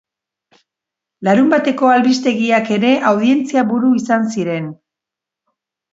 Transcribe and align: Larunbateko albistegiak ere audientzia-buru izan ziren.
Larunbateko 1.27 1.91
albistegiak 1.97 2.73
ere 2.79 2.95
audientzia-buru 3.13 3.95
izan 4.03 4.29
ziren. 4.37 4.77